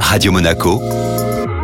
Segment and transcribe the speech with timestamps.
[0.00, 0.80] Radio Monaco,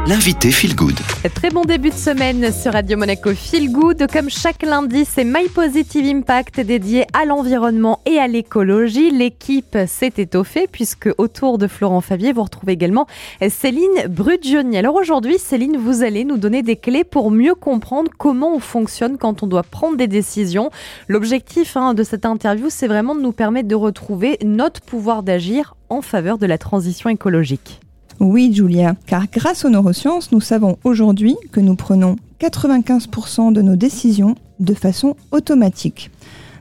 [0.07, 0.99] l'invité Feel Good.
[1.35, 4.11] Très bon début de semaine sur Radio Monaco Feel Good.
[4.13, 9.11] Comme chaque lundi, c'est My Positive Impact dédié à l'environnement et à l'écologie.
[9.11, 13.07] L'équipe s'est étoffée puisque autour de Florent Favier, vous retrouvez également
[13.49, 14.77] Céline Brudgioni.
[14.77, 19.19] Alors aujourd'hui, Céline, vous allez nous donner des clés pour mieux comprendre comment on fonctionne
[19.19, 20.71] quand on doit prendre des décisions.
[21.07, 25.77] L'objectif hein, de cette interview, c'est vraiment de nous permettre de retrouver notre pouvoir d'agir
[25.91, 27.82] en faveur de la transition écologique.
[28.21, 33.77] Oui, Julia, car grâce aux neurosciences, nous savons aujourd'hui que nous prenons 95% de nos
[33.77, 36.11] décisions de façon automatique.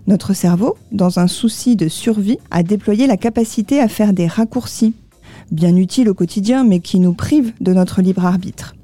[0.08, 4.94] Notre cerveau, dans un souci de survie, a déployé la capacité à faire des raccourcis,
[5.52, 8.76] bien utiles au quotidien mais qui nous privent de notre libre arbitre.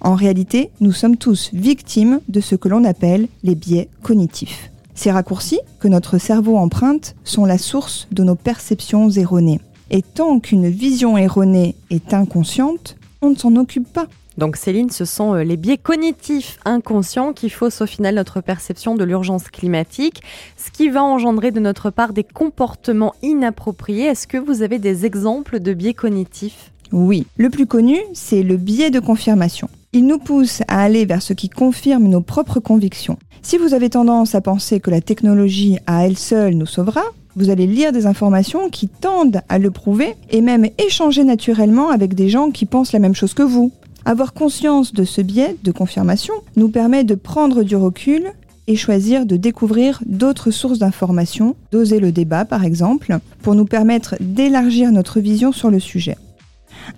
[0.00, 4.70] En réalité, nous sommes tous victimes de ce que l'on appelle les biais cognitifs.
[4.94, 9.60] Ces raccourcis que notre cerveau emprunte sont la source de nos perceptions erronées.
[9.94, 14.08] Et tant qu'une vision erronée est inconsciente, on ne s'en occupe pas.
[14.38, 18.96] Donc Céline, ce sont euh, les biais cognitifs inconscients qui faussent au final notre perception
[18.96, 20.20] de l'urgence climatique,
[20.56, 24.06] ce qui va engendrer de notre part des comportements inappropriés.
[24.06, 26.72] Est-ce que vous avez des exemples de biais cognitifs?
[26.90, 29.68] Oui, le plus connu, c'est le biais de confirmation.
[29.96, 33.16] Il nous pousse à aller vers ce qui confirme nos propres convictions.
[33.42, 37.02] Si vous avez tendance à penser que la technologie à elle seule nous sauvera,
[37.36, 42.14] vous allez lire des informations qui tendent à le prouver et même échanger naturellement avec
[42.14, 43.70] des gens qui pensent la même chose que vous.
[44.04, 48.32] Avoir conscience de ce biais de confirmation nous permet de prendre du recul
[48.66, 54.16] et choisir de découvrir d'autres sources d'informations, d'oser le débat par exemple, pour nous permettre
[54.18, 56.16] d'élargir notre vision sur le sujet.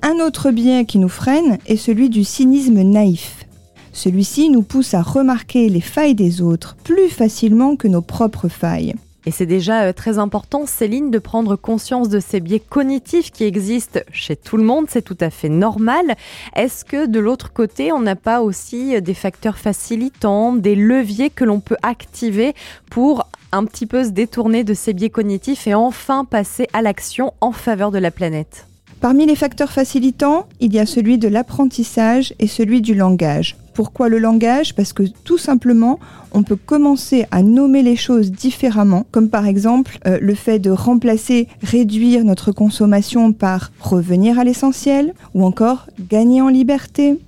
[0.02, 3.46] Un autre biais qui nous freine est celui du cynisme naïf.
[3.92, 8.94] Celui-ci nous pousse à remarquer les failles des autres plus facilement que nos propres failles.
[9.26, 13.42] Et c'est déjà euh, très important, Céline, de prendre conscience de ces biais cognitifs qui
[13.42, 14.86] existent chez tout le monde.
[14.88, 16.14] C'est tout à fait normal.
[16.54, 21.30] Est-ce que de l'autre côté, on n'a pas aussi euh, des facteurs facilitants, des leviers
[21.30, 22.54] que l'on peut activer
[22.88, 27.34] pour un petit peu se détourner de ces biais cognitifs et enfin passer à l'action
[27.40, 28.66] en faveur de la planète?
[29.00, 33.56] Parmi les facteurs facilitants, il y a celui de l'apprentissage et celui du langage.
[33.74, 34.74] Pourquoi le langage?
[34.74, 36.00] Parce que tout simplement,
[36.32, 40.70] on peut commencer à nommer les choses différemment, comme par exemple euh, le fait de
[40.70, 47.18] remplacer, réduire notre consommation par revenir à l'essentiel, ou encore gagner en liberté.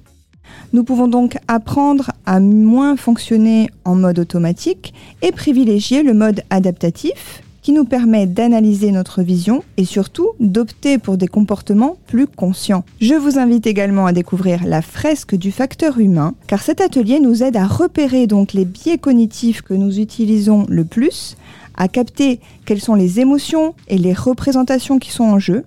[0.73, 7.43] Nous pouvons donc apprendre à moins fonctionner en mode automatique et privilégier le mode adaptatif
[7.63, 12.85] qui nous permet d'analyser notre vision et surtout d'opter pour des comportements plus conscients.
[13.01, 17.43] Je vous invite également à découvrir la fresque du facteur humain, car cet atelier nous
[17.43, 21.37] aide à repérer donc les biais cognitifs que nous utilisons le plus,
[21.77, 25.65] à capter quelles sont les émotions et les représentations qui sont en jeu,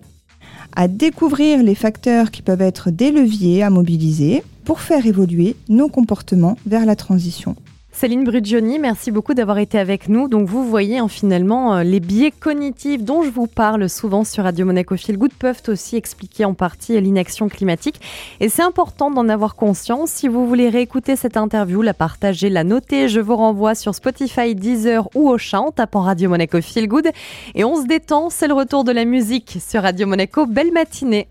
[0.76, 5.90] à découvrir les facteurs qui peuvent être des leviers à mobiliser pour faire évoluer nos
[5.90, 7.56] comportements vers la transition.
[7.94, 10.28] Céline Brugioni, merci beaucoup d'avoir été avec nous.
[10.28, 14.46] Donc vous voyez hein, finalement euh, les biais cognitifs dont je vous parle souvent sur
[14.46, 18.00] Radio Monaco Feel Good peuvent aussi expliquer en partie l'inaction climatique.
[18.40, 20.10] Et c'est important d'en avoir conscience.
[20.10, 24.56] Si vous voulez réécouter cette interview, la partager, la noter, je vous renvoie sur Spotify,
[24.56, 27.10] Deezer ou au chat en tapant Radio Monaco Feel Good.
[27.56, 30.46] Et on se détend, c'est le retour de la musique sur Radio Monaco.
[30.46, 31.28] Belle matinée.